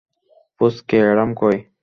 [0.57, 1.57] পুচকে অ্যাডাম কই?